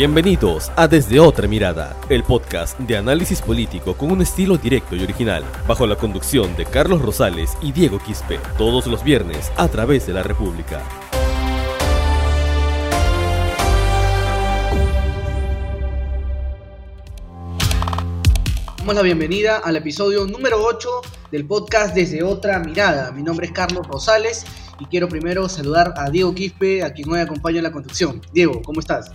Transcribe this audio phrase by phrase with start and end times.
[0.00, 5.02] Bienvenidos a Desde Otra Mirada, el podcast de análisis político con un estilo directo y
[5.02, 10.06] original, bajo la conducción de Carlos Rosales y Diego Quispe, todos los viernes a través
[10.06, 10.82] de la República.
[18.78, 20.88] Damos la bienvenida al episodio número 8
[21.30, 23.12] del podcast Desde Otra Mirada.
[23.12, 24.46] Mi nombre es Carlos Rosales
[24.78, 28.22] y quiero primero saludar a Diego Quispe, a quien hoy acompaña en la conducción.
[28.32, 29.10] Diego, ¿cómo estás?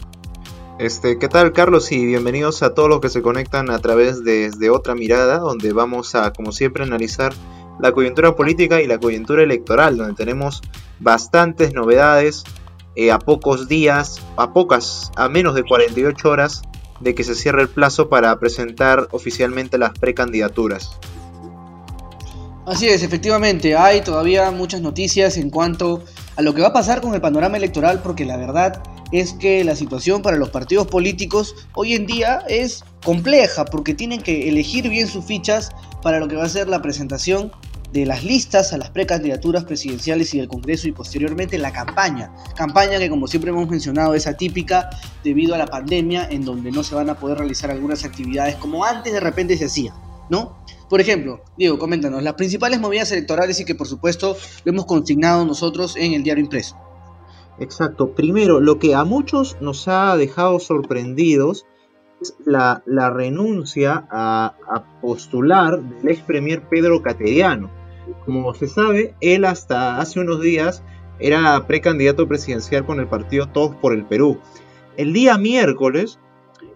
[0.78, 1.90] Este, ¿qué tal Carlos?
[1.94, 5.72] Y bienvenidos a todos los que se conectan a través de, Desde Otra Mirada, donde
[5.72, 7.34] vamos a, como siempre, analizar
[7.80, 10.62] la coyuntura política y la coyuntura electoral, donde tenemos
[11.00, 12.44] bastantes novedades
[12.98, 16.62] eh, a pocos días, a pocas, a menos de 48 horas
[17.00, 21.00] de que se cierre el plazo para presentar oficialmente las precandidaturas.
[22.66, 26.04] Así es, efectivamente, hay todavía muchas noticias en cuanto
[26.36, 29.64] a lo que va a pasar con el panorama electoral, porque la verdad es que
[29.64, 34.90] la situación para los partidos políticos hoy en día es compleja, porque tienen que elegir
[34.90, 35.72] bien sus fichas
[36.02, 37.52] para lo que va a ser la presentación
[37.92, 42.30] de las listas a las precandidaturas presidenciales y del Congreso y posteriormente la campaña.
[42.56, 44.90] Campaña que como siempre hemos mencionado es atípica
[45.24, 48.84] debido a la pandemia en donde no se van a poder realizar algunas actividades como
[48.84, 49.94] antes de repente se hacía,
[50.30, 50.58] ¿no?
[50.90, 55.46] Por ejemplo, Diego, coméntanos las principales movidas electorales y que por supuesto lo hemos consignado
[55.46, 56.76] nosotros en el diario impreso.
[57.60, 58.12] Exacto.
[58.12, 61.66] Primero, lo que a muchos nos ha dejado sorprendidos
[62.22, 64.56] es la, renuncia a,
[65.02, 67.70] postular del ex premier Pedro Cateriano.
[68.26, 70.84] Como se sabe, él hasta hace unos días
[71.20, 74.40] era precandidato presidencial con el partido Todos por el Perú.
[74.98, 76.20] El día miércoles,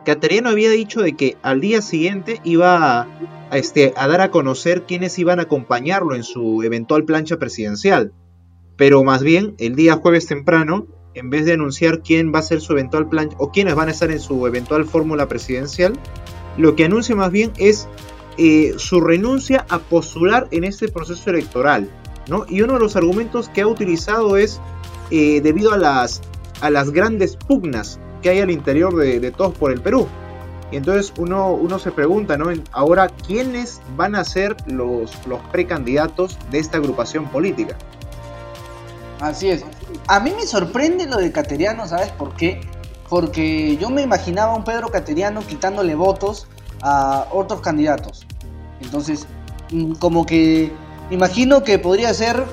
[0.06, 4.84] Cateriano había dicho de que al día siguiente iba a, este, a dar a conocer
[4.84, 8.14] quiénes iban a acompañarlo en su eventual plancha presidencial.
[8.80, 12.62] Pero más bien, el día jueves temprano, en vez de anunciar quién va a ser
[12.62, 16.00] su eventual plancha o quiénes van a estar en su eventual fórmula presidencial,
[16.58, 17.90] lo que anuncia más bien es
[18.38, 21.90] eh, su renuncia a postular en este proceso electoral.
[22.30, 22.46] ¿no?
[22.48, 24.62] Y uno de los argumentos que ha utilizado es
[25.12, 26.22] eh, debido a las,
[26.62, 30.08] a las grandes pugnas que hay al interior de, todos por el Perú.
[30.72, 32.46] Y entonces uno, uno se pregunta, ¿no?
[32.72, 37.76] Ahora, ¿quiénes van a ser los, los precandidatos de esta agrupación política?
[39.20, 39.66] Así es.
[40.08, 42.62] A mí me sorprende lo de Cateriano, ¿sabes por qué?
[43.10, 46.48] Porque yo me imaginaba a un Pedro Cateriano quitándole votos
[46.82, 48.26] a otros candidatos.
[48.82, 49.28] Entonces,
[49.72, 50.72] mm, como que
[51.10, 52.44] imagino que podría ser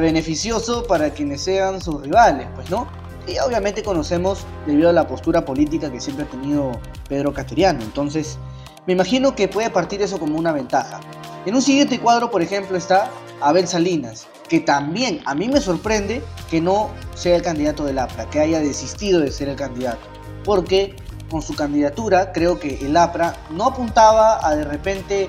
[0.00, 2.88] beneficioso para quienes sean sus rivales, pues, ¿no?
[3.26, 6.72] Y obviamente conocemos debido a la postura política que siempre ha tenido
[7.08, 7.82] Pedro Cateriano.
[7.82, 8.38] Entonces,
[8.86, 11.00] me imagino que puede partir eso como una ventaja.
[11.44, 13.10] En un siguiente cuadro, por ejemplo, está
[13.40, 18.30] Abel Salinas, que también a mí me sorprende que no sea el candidato del APRA,
[18.30, 20.06] que haya desistido de ser el candidato.
[20.44, 20.94] Porque
[21.30, 25.28] con su candidatura creo que el APRA no apuntaba a de repente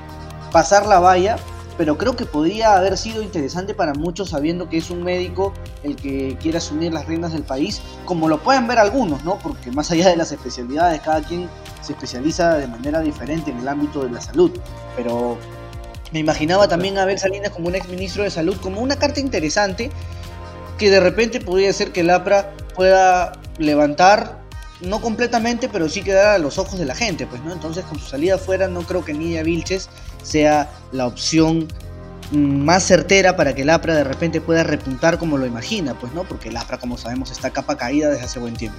[0.52, 1.38] pasar la valla,
[1.78, 5.96] pero creo que podría haber sido interesante para muchos sabiendo que es un médico el
[5.96, 9.38] que quiere asumir las riendas del país, como lo pueden ver algunos, ¿no?
[9.38, 11.48] Porque más allá de las especialidades, cada quien
[11.82, 14.52] se especializa de manera diferente en el ámbito de la salud,
[14.96, 15.38] pero
[16.12, 19.20] me imaginaba también a Abel Salinas como un ex ministro de salud, como una carta
[19.20, 19.92] interesante
[20.78, 24.40] que de repente podría ser que el APRA pueda levantar,
[24.82, 27.52] no completamente, pero sí quedar a los ojos de la gente, pues, ¿no?
[27.52, 29.90] Entonces, con su salida afuera, no creo que Nidia Vilches
[30.22, 31.68] sea la opción
[32.32, 36.26] más certera para que el APRA de repente pueda repuntar como lo imagina, pues, ¿no?
[36.26, 38.78] Porque el APRA, como sabemos, está capa caída desde hace buen tiempo.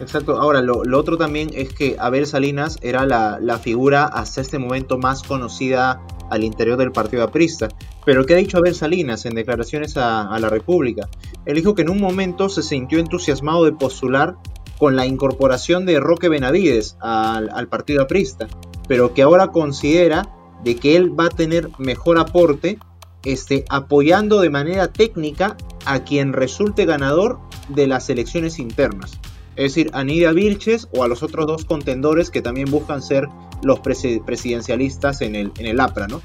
[0.00, 0.40] Exacto.
[0.40, 5.22] Ahora, lo, otro también es que Abel Salinas era la, figura hasta este momento más
[5.22, 6.00] conocida
[6.30, 7.68] al interior del partido aprista.
[8.06, 11.08] Pero ¿qué ha dicho Abel Salinas en declaraciones a, la República?
[11.44, 14.36] Él dijo que en un momento se sintió entusiasmado de postular
[14.78, 18.48] con la incorporación de Roque Benavides al, al partido aprista,
[18.88, 20.30] pero que ahora considera
[20.64, 22.78] de que él va a tener mejor aporte
[23.24, 27.38] este, apoyando de manera técnica a quien resulte ganador
[27.68, 29.20] de las elecciones internas
[29.60, 33.28] es decir, a Nidia Vilches o a los otros dos contendores que también buscan ser
[33.62, 36.22] los presidencialistas en el, en el APRA, ¿no?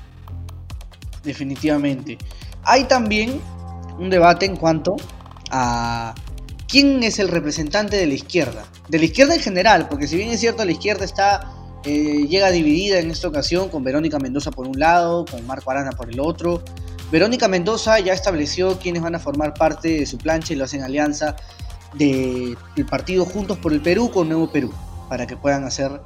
[1.21, 2.17] Definitivamente.
[2.63, 3.41] Hay también
[3.99, 4.95] un debate en cuanto
[5.51, 6.15] a
[6.65, 8.63] quién es el representante de la izquierda.
[8.87, 11.51] De la izquierda en general, porque si bien es cierto, la izquierda está
[11.83, 15.91] eh, llega dividida en esta ocasión con Verónica Mendoza por un lado, con Marco Arana
[15.91, 16.63] por el otro.
[17.11, 20.83] Verónica Mendoza ya estableció quiénes van a formar parte de su plancha y lo hacen
[20.83, 21.35] alianza
[21.97, 22.57] del
[22.89, 24.71] partido Juntos por el Perú con Nuevo Perú,
[25.09, 26.01] para que puedan hacer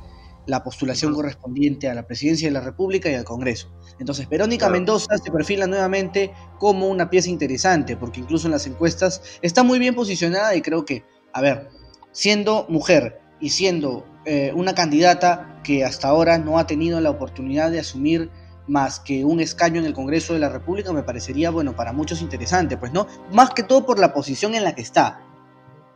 [0.46, 3.72] la postulación correspondiente a la presidencia de la República y al Congreso.
[4.00, 9.22] Entonces, Verónica Mendoza se perfila nuevamente como una pieza interesante, porque incluso en las encuestas
[9.42, 11.04] está muy bien posicionada y creo que,
[11.34, 11.70] a ver,
[12.12, 17.72] siendo mujer y siendo eh, una candidata que hasta ahora no ha tenido la oportunidad
[17.72, 18.30] de asumir
[18.68, 22.22] más que un escaño en el Congreso de la República, me parecería, bueno, para muchos
[22.22, 23.08] interesante, pues, ¿no?
[23.34, 25.22] Más que todo por la posición en la que está,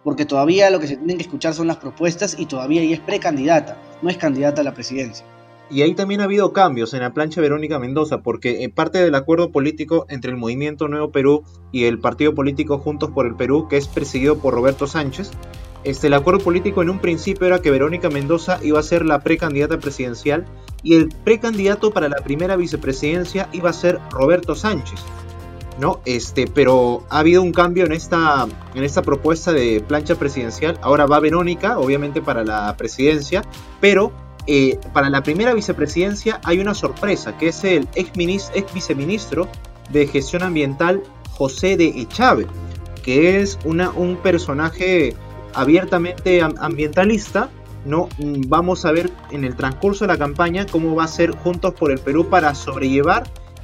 [0.04, 3.02] porque todavía lo que se tienen que escuchar son las propuestas y todavía ella es
[3.02, 5.26] precandidata, no es candidata a la presidencia.
[5.70, 9.16] Y ahí también ha habido cambios en la plancha Verónica Mendoza, porque en parte del
[9.16, 13.68] acuerdo político entre el Movimiento Nuevo Perú y el partido político Juntos por el Perú,
[13.70, 15.32] que es presidido por Roberto Sánchez,
[15.84, 19.20] este, el acuerdo político en un principio era que Verónica Mendoza iba a ser la
[19.20, 20.46] precandidata presidencial
[20.82, 25.04] y el precandidato para la primera vicepresidencia iba a ser Roberto Sánchez.
[25.80, 26.02] ¿No?
[26.06, 30.80] Este, pero ha habido un cambio en esta, en esta propuesta de plancha presidencial.
[30.82, 33.44] Ahora va Verónica, obviamente para la presidencia,
[33.80, 34.12] pero
[34.46, 39.48] eh, para la primera vicepresidencia hay una sorpresa, que es el ex, ex viceministro
[39.90, 42.48] de gestión ambiental José de Echave,
[43.04, 45.16] que es una, un personaje
[45.54, 47.50] abiertamente ambientalista.
[47.86, 51.32] No, mm, vamos a ver en el transcurso de la campaña cómo va a ser
[51.32, 53.24] Juntos por el Perú para sobrellevar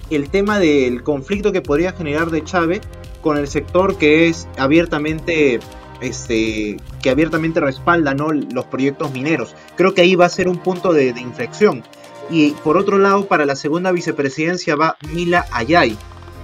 [0.09, 2.81] el tema del conflicto que podría generar de Chávez
[3.21, 5.59] con el sector que es abiertamente
[6.01, 8.31] este, que abiertamente respalda ¿no?
[8.31, 9.55] los proyectos mineros.
[9.75, 11.83] Creo que ahí va a ser un punto de, inflexión.
[12.29, 15.97] Y por otro lado, para la segunda vicepresidencia va Mila Ayay,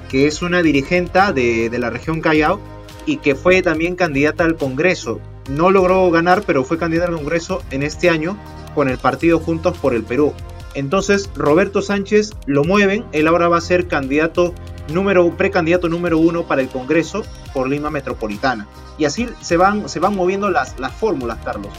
[0.10, 2.60] que es una dirigente de, de la región Callao
[3.06, 5.20] y que fue también candidata al Congreso.
[5.50, 8.36] No logró ganar, pero fue candidata al Congreso en este año
[8.74, 10.34] con el partido Juntos por el Perú.
[10.76, 14.54] Entonces Roberto Sánchez lo mueven, él ahora va a ser candidato
[14.94, 17.24] número, precandidato número uno para el Congreso
[17.54, 18.68] por Lima Metropolitana.
[18.98, 21.74] Y así se van, se van moviendo las, las fórmulas, Carlos.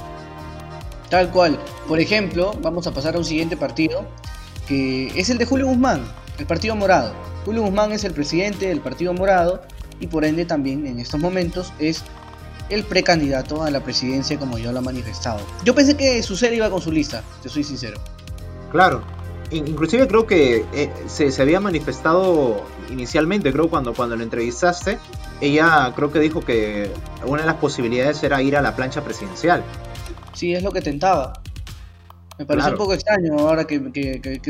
[1.10, 1.58] Tal cual.
[1.86, 4.06] Por ejemplo, vamos a pasar a un siguiente partido,
[4.66, 6.02] que es el de Julio Guzmán,
[6.38, 7.12] el Partido Morado.
[7.44, 9.62] Julio Guzmán es el presidente del Partido Morado
[10.00, 12.02] y por ende también en estos momentos es
[12.68, 15.40] el precandidato a la presidencia como yo lo he manifestado.
[15.64, 18.00] Yo pensé que Susel iba con su lista, te soy sincero.
[18.70, 19.02] Claro,
[19.50, 24.98] inclusive creo que eh, se, había manifestado inicialmente, creo cuando, cuando lo entrevistaste,
[25.40, 26.90] ella creo que dijo que
[27.24, 29.62] una de las posibilidades era ir a la plancha presidencial.
[30.32, 31.32] Sí, es lo que tentaba.
[32.38, 33.80] Me parece un poco extraño ahora que,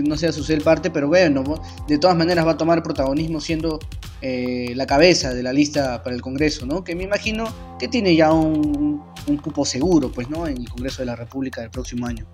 [0.05, 1.45] no sea su parte, pero bueno,
[1.87, 3.79] de todas maneras va a tomar protagonismo siendo
[4.23, 6.83] eh, la cabeza de la lista para el Congreso, ¿no?
[6.83, 7.47] Que me imagino
[7.79, 10.49] que tiene ya un, un cupo seguro, pues, ¿no?
[10.49, 12.27] En el Congreso de la República del próximo año.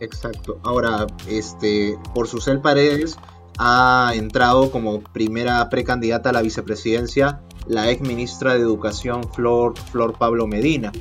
[0.00, 0.58] Exacto.
[0.62, 3.16] Ahora, este, por Susel Paredes
[3.58, 10.18] ha entrado como primera precandidata a la vicepresidencia la ex ministra de Educación Flor, Flor
[10.18, 10.92] Pablo Medina.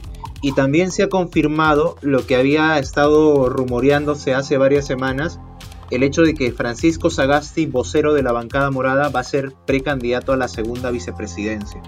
[0.41, 5.39] Y también se ha confirmado lo que había estado rumoreándose hace varias semanas,
[5.89, 10.33] el hecho de que Francisco Sagasti, vocero de la bancada morada, va a ser precandidato
[10.33, 11.81] a la segunda vicepresidencia.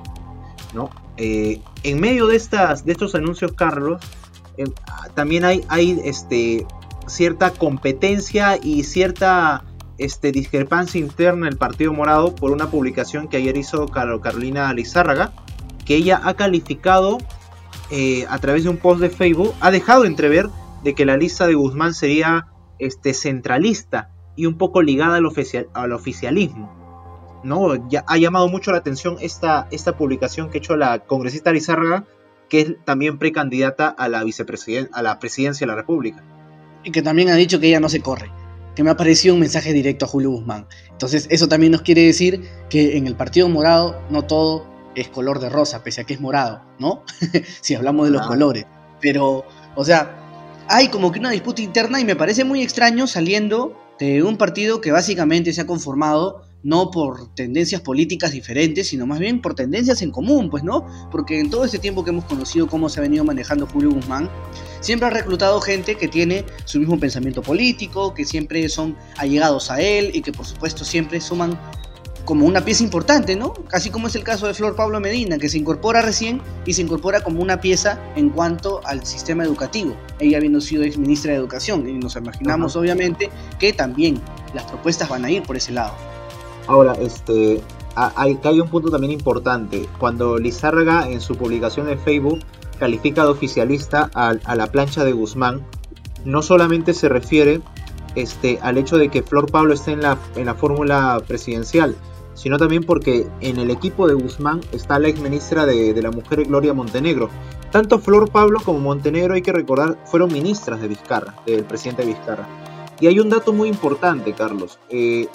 [0.73, 0.89] ¿no?
[1.17, 4.01] Eh, en medio de, estas, de estos anuncios, Carlos,
[4.57, 4.65] eh,
[5.15, 6.65] también hay, hay este,
[7.07, 9.63] cierta competencia y cierta
[9.97, 15.33] este, discrepancia interna del Partido Morado por una publicación que ayer hizo Carolina Lizárraga,
[15.85, 17.17] que ella ha calificado
[17.91, 20.49] eh, a través de un post de Facebook, ha dejado entrever
[20.83, 22.47] de que la lista de Guzmán sería
[22.79, 26.83] este, centralista y un poco ligada al, oficial, al oficialismo.
[27.43, 27.87] ¿no?
[27.89, 32.05] Ya ha llamado mucho la atención esta, esta publicación que ha hecho la congresista Lizárraga,
[32.49, 36.23] que es también precandidata a la, a la presidencia de la República.
[36.85, 38.31] Y que también ha dicho que ella no se corre.
[38.75, 40.67] Que me ha parecido un mensaje directo a Julio Guzmán.
[40.91, 45.39] Entonces, eso también nos quiere decir que en el Partido Morado no todo es color
[45.39, 47.03] de rosa, pese a que es morado, ¿no?
[47.61, 48.65] si hablamos de los colores.
[49.01, 49.43] Pero,
[49.75, 54.23] o sea, hay como que una disputa interna y me parece muy extraño saliendo de
[54.23, 59.39] un partido que básicamente se ha conformado no por tendencias políticas diferentes, sino más bien
[59.39, 60.83] por tendencias en común, pues, ¿no?
[61.11, 64.31] Porque en todo este tiempo que hemos conocido cómo se ha venido manejando Julio Guzmán,
[64.81, 69.79] siempre ha reclutado gente que tiene su mismo pensamiento político, que siempre son allegados a
[69.79, 71.55] él y que por supuesto siempre suman
[72.25, 73.53] como una pieza importante, ¿no?
[73.71, 76.81] Así como es el caso de Flor Pablo Medina, que se incorpora recién y se
[76.81, 81.37] incorpora como una pieza en cuanto al sistema educativo, ella habiendo sido ex ministra de
[81.37, 83.29] Educación, y nos imaginamos obviamente
[83.59, 84.19] que también
[84.55, 86.14] las propuestas van a ir por ese lado.
[86.67, 87.61] Ahora, este,
[87.95, 89.87] hay, un punto también importante.
[89.99, 92.39] Cuando Lizárraga en su publicación de Facebook
[92.79, 95.65] califica de oficialista a, a la plancha de Guzmán,
[96.25, 97.61] no solamente se refiere
[98.15, 101.95] este, al hecho de que Flor Pablo esté en la, en la fórmula presidencial,
[102.33, 106.45] sino también porque en el equipo de Guzmán está la ex ministra de, la Mujer
[106.45, 107.29] Gloria Montenegro.
[107.71, 112.47] Tanto Flor Pablo como Montenegro, hay que recordar, fueron ministras de Vizcarra, del presidente Vizcarra.
[112.99, 114.79] Y hay un dato muy importante, Carlos.
[114.89, 115.27] Eh,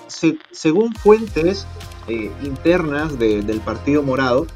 [0.51, 1.67] según fuentes
[2.09, 4.47] eh, internas del Partido Morado,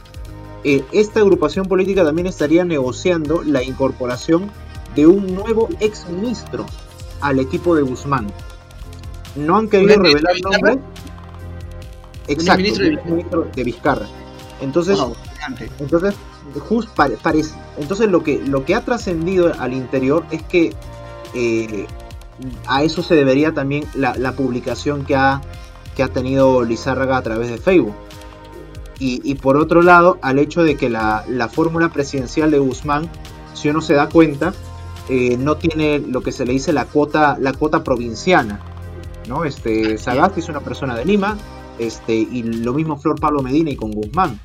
[0.65, 4.51] eh, esta agrupación política también estaría negociando la incorporación
[4.95, 6.65] de un nuevo exministro
[7.21, 8.29] al equipo de Guzmán.
[9.37, 10.79] No han querido revelar el nombre.
[12.29, 12.63] Exacto,
[13.05, 14.07] ministro de Vizcarra.
[14.63, 14.99] Entonces,
[15.79, 16.15] entonces,
[16.61, 16.89] just
[17.23, 17.55] parece.
[17.77, 20.73] Entonces lo que lo que ha trascendido al interior es que
[21.35, 21.87] eh,
[22.67, 25.41] a eso se debería también la, publicación que ha,
[25.97, 27.95] que ha tenido Lizárraga a través de Facebook.
[28.99, 33.11] Y, por otro lado, al hecho de que la, fórmula presidencial de Guzmán,
[33.53, 34.55] si uno se da cuenta,
[35.11, 38.61] eh, no tiene lo que se le dice la cuota, la cuota provinciana.
[39.29, 39.45] ¿no?
[39.45, 41.37] Este, Sagasti es una persona de Lima,
[41.79, 44.41] este, y lo mismo Flor Pablo Medina y con Guzmán.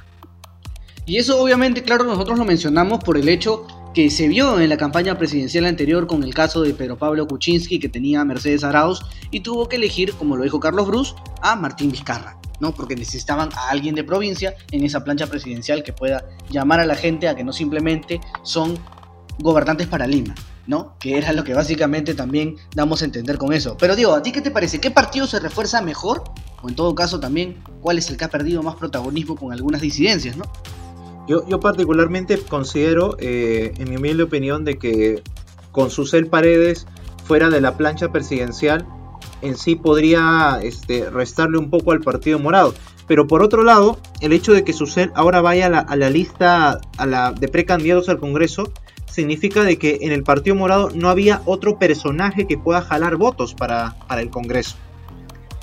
[1.05, 4.77] Y eso obviamente, claro, nosotros lo mencionamos por el hecho que se vio en la
[4.77, 9.01] campaña presidencial anterior con el caso de Pedro Pablo Kuczynski que tenía a Mercedes Arauz
[9.31, 12.73] y tuvo que elegir, como lo dijo Carlos Bruce, a Martín Vizcarra, ¿no?
[12.73, 16.95] Porque necesitaban a alguien de provincia en esa plancha presidencial que pueda llamar a la
[16.95, 18.77] gente a que no simplemente son
[19.39, 20.35] gobernantes para Lima,
[20.67, 20.95] ¿no?
[20.99, 23.75] Que era lo que básicamente también damos a entender con eso.
[23.77, 24.79] Pero digo, ¿a ti qué te parece?
[24.79, 26.23] ¿Qué partido se refuerza mejor?
[26.61, 29.81] O en todo caso también, ¿cuál es el que ha perdido más protagonismo con algunas
[29.81, 30.43] disidencias, ¿no?
[31.29, 35.21] Yo, particularmente considero, eh, en mi humilde opinión, de que
[35.71, 36.87] con Susel Paredes
[37.23, 38.87] fuera de la plancha presidencial,
[39.43, 42.73] en sí podría este, restarle un poco al Partido Morado.
[43.07, 46.81] Pero por otro lado, el hecho de que Susel ahora vaya a la, lista
[47.39, 48.73] de precandidatos al Congreso
[49.05, 53.53] significa de que en el Partido Morado no había otro personaje que pueda jalar votos
[53.53, 54.77] para, el Congreso.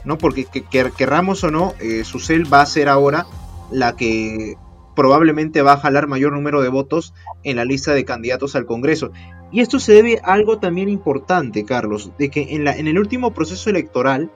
[0.04, 0.16] ¿no?
[0.16, 0.62] Porque que,
[0.96, 3.26] querramos o no, eh, Susel va a ser ahora
[3.72, 4.56] la que
[4.96, 9.12] probablemente va a jalar mayor número de votos en la lista de candidatos al Congreso.
[9.52, 12.98] Y esto se debe a algo también importante, Carlos, de que en, la, en el
[12.98, 14.32] último proceso electoral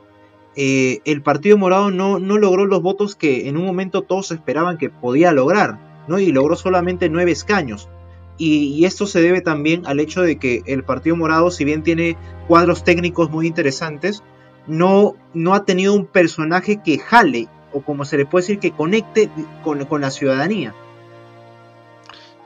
[0.56, 4.78] eh, el Partido Morado no, no logró los votos que en un momento todos esperaban
[4.78, 6.18] que podía lograr, ¿no?
[6.18, 7.88] Y logró solamente nueve escaños.
[8.36, 12.16] Y, esto se debe también al hecho de que el Partido Morado, si bien tiene
[12.48, 14.22] cuadros técnicos muy interesantes,
[14.66, 18.72] no, no ha tenido un personaje que jale o como se le puede decir, que
[18.72, 19.30] conecte
[19.62, 20.74] con, la ciudadanía.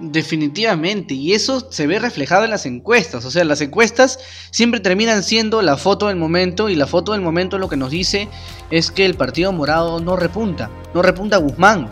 [0.00, 4.18] Definitivamente, y eso se ve reflejado en las encuestas, o sea, las encuestas
[4.50, 7.90] siempre terminan siendo la foto del momento y la foto del momento lo que nos
[7.90, 8.28] dice
[8.70, 11.88] es que el Partido Morado no repunta, no repunta a Guzmán.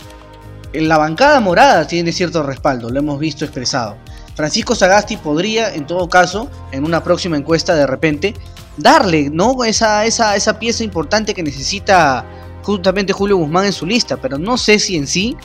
[0.72, 3.96] En la bancada morada tiene cierto respaldo, lo hemos visto expresado.
[4.34, 8.34] Francisco Sagasti podría, en todo caso, en una próxima encuesta de repente,
[8.76, 9.64] darle ¿no?
[9.64, 12.24] esa, esa, esa pieza importante que necesita
[12.62, 15.36] justamente Julio Guzmán en su lista, pero no sé si en sí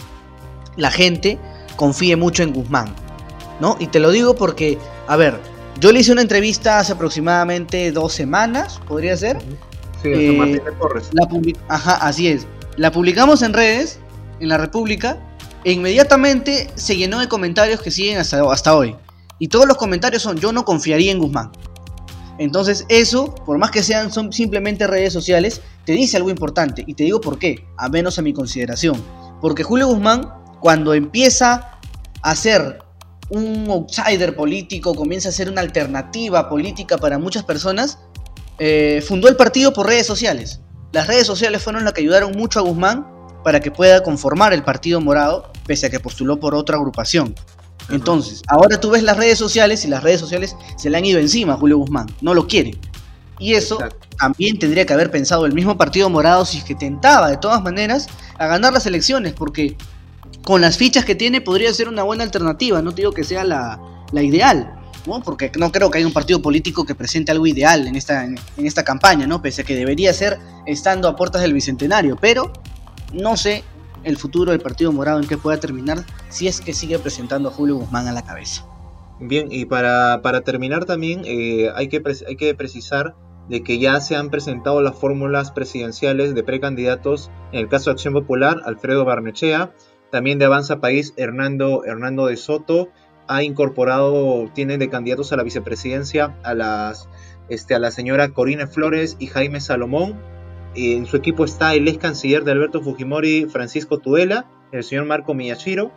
[0.75, 1.39] la gente
[1.75, 2.93] confíe mucho en Guzmán,
[3.59, 3.75] ¿no?
[3.79, 5.39] Y te lo digo porque, a ver,
[5.79, 9.39] yo le hice una entrevista hace aproximadamente dos semanas, podría ser.
[10.01, 11.09] Sí, eh, Martín Torres.
[11.13, 11.27] La
[11.69, 12.47] Ajá, así es.
[12.77, 14.00] La publicamos en redes,
[14.39, 15.17] en la República,
[15.63, 18.95] e inmediatamente se llenó de comentarios que siguen hasta, hasta hoy.
[19.39, 21.51] Y todos los comentarios son, yo no confiaría en Guzmán.
[22.39, 26.84] Entonces eso, por más que sean son simplemente redes sociales, te dice algo importante.
[26.86, 29.01] Y te digo por qué, a menos a mi consideración.
[29.41, 30.29] Porque Julio Guzmán,
[30.60, 31.79] cuando empieza
[32.22, 32.79] a ser
[33.29, 38.00] un outsider político, comienza a ser una alternativa política para muchas personas,
[38.60, 40.62] eh, fundó el partido por redes sociales.
[40.91, 43.06] Las redes sociales fueron las que ayudaron mucho a Guzmán
[43.44, 47.36] para que pueda conformar el Partido Morado, pese a que postuló por otra agrupación.
[47.89, 51.20] Entonces, ahora tú ves las redes sociales y las redes sociales se le han ido
[51.20, 52.77] encima a Julio Guzmán, no lo quiere.
[53.39, 53.77] Y eso
[54.17, 57.62] también tendría que haber pensado el mismo Partido Morado si es que tentaba de todas
[57.62, 59.77] maneras a ganar las elecciones, porque
[60.44, 63.79] con las fichas que tiene podría ser una buena alternativa, no digo que sea la,
[64.13, 64.74] ideal,
[65.06, 65.22] ¿no?
[65.22, 68.38] porque no creo que haya un partido político que presente algo ideal en esta, en,
[68.58, 69.41] esta campaña, ¿no?
[69.41, 72.51] pese a que debería ser estando a puertas del Bicentenario, pero
[73.13, 73.63] no sé
[74.07, 77.51] el futuro del Partido Morado en qué pueda terminar si es que sigue presentando a
[77.51, 78.65] Julio Guzmán a la cabeza.
[79.19, 83.15] Bien, y para, terminar también eh, hay, que, hay que precisar
[83.49, 87.93] de que ya se han presentado las fórmulas presidenciales de precandidatos, en el caso de
[87.93, 89.73] Acción Popular, Alfredo Barnechea,
[90.11, 92.89] también de Avanza País, Hernando, Hernando de Soto,
[93.27, 97.09] ha incorporado, tiene de candidatos a la vicepresidencia a, las,
[97.49, 100.15] este, a la señora Corina Flores y Jaime Salomón,
[100.75, 105.33] en su equipo está el ex canciller de Alberto Fujimori, Francisco Tudela, el señor Marco
[105.33, 105.91] Miyashiro.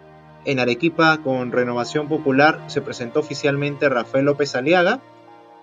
[0.47, 5.03] En Arequipa, con Renovación Popular, se presentó oficialmente Rafael López Aliaga.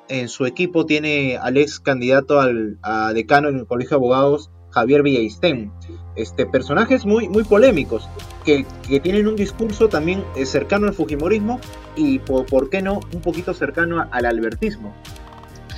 [0.08, 4.52] En su equipo tiene al ex candidato al, a decano en el Colegio de Abogados,
[4.70, 5.72] Javier Villaistén.
[6.16, 8.08] Este, personajes muy, muy polémicos,
[8.46, 8.66] que,
[9.02, 11.60] tienen un discurso también eh, cercano al Fujimorismo
[11.96, 14.94] y, por, por qué no, un poquito cercano al albertismo.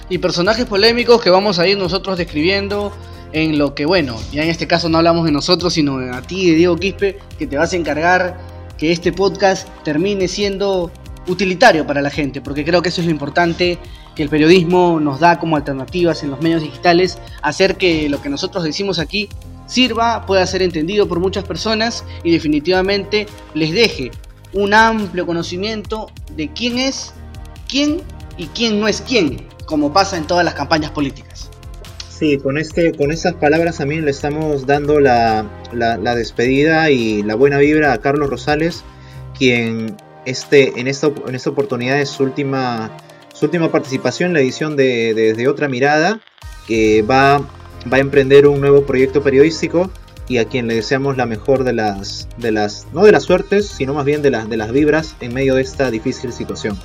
[0.10, 2.92] Y personajes polémicos que vamos a ir nosotros describiendo
[3.32, 6.50] en lo que, bueno, ya en este caso no hablamos de nosotros, sino a ti,
[6.50, 8.38] de Diego Quispe, que te vas a encargar
[8.78, 10.92] que este podcast termine siendo
[11.28, 13.78] utilitario para la gente, porque creo que eso es lo importante
[14.16, 18.30] que el periodismo nos da como alternativas en los medios digitales, hacer que lo que
[18.30, 19.30] nosotros decimos aquí
[19.68, 24.12] sirva, pueda ser entendido por muchas personas y definitivamente les deje
[24.54, 27.14] un amplio conocimiento de quién es
[27.68, 28.02] quién
[28.38, 31.52] y quién no es quién, como pasa en todas las campañas políticas.
[32.20, 37.36] Sí, con, este, con estas palabras también le estamos dando la, la, despedida y la
[37.36, 38.84] buena vibra a Carlos Rosales,
[39.38, 39.96] quien
[40.26, 42.92] este, en, esta, en esta oportunidad es su última,
[43.34, 46.20] su última participación en la edición de, Desde Otra Mirada,
[46.68, 49.90] que va, va a emprender un nuevo proyecto periodístico
[50.28, 53.66] y a quien le deseamos la mejor de las, de las no de las suertes,
[53.66, 56.78] sino más bien de las, de las vibras en medio de esta difícil situación.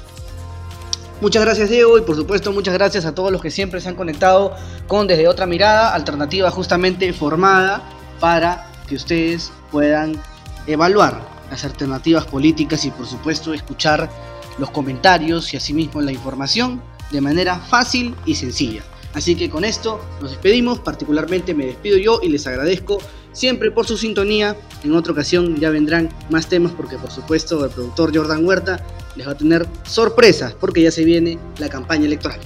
[1.20, 3.94] Muchas gracias Diego y por supuesto muchas gracias a todos los que siempre se han
[3.94, 4.54] conectado
[4.88, 7.82] con Desde Otra Mirada, alternativa justamente formada
[8.20, 10.20] para que ustedes puedan
[10.66, 14.10] evaluar las alternativas políticas y por supuesto escuchar
[14.58, 18.82] los comentarios y asimismo la información de manera fácil y sencilla.
[19.14, 22.98] Así que con esto nos despedimos, particularmente me despido yo y les agradezco
[23.32, 24.56] siempre por su sintonía.
[24.82, 28.84] En otra ocasión ya vendrán más temas porque por supuesto el productor Jordan Huerta
[29.16, 32.40] les va a tener sorpresas porque ya se viene la campaña electoral.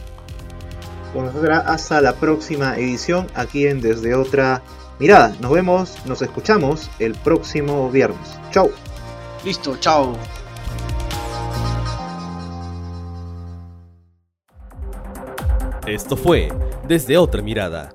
[1.14, 1.32] Bueno,
[1.66, 4.62] hasta la próxima edición aquí en Desde Otra
[4.98, 5.34] Mirada.
[5.40, 8.38] Nos vemos, nos escuchamos el próximo viernes.
[8.50, 8.70] Chau.
[9.44, 10.12] Listo, chao.
[15.86, 16.52] Esto fue
[16.86, 17.94] Desde Otra Mirada,